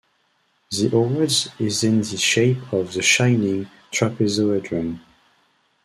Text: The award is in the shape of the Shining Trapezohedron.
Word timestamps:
The 0.71 0.87
award 0.91 1.31
is 1.59 1.83
in 1.83 1.99
the 2.01 2.17
shape 2.17 2.73
of 2.73 2.91
the 2.91 3.03
Shining 3.03 3.69
Trapezohedron. 3.91 4.99